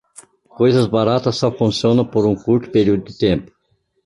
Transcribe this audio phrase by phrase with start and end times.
[0.57, 3.51] Coisas baratas só funcionam por um curto período de tempo.